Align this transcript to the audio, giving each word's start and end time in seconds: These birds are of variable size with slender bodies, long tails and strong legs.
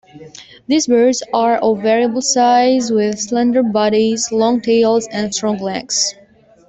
These 0.65 0.87
birds 0.87 1.21
are 1.31 1.57
of 1.57 1.83
variable 1.83 2.23
size 2.23 2.89
with 2.91 3.19
slender 3.19 3.61
bodies, 3.61 4.31
long 4.31 4.59
tails 4.59 5.05
and 5.11 5.31
strong 5.31 5.57
legs. 5.59 6.15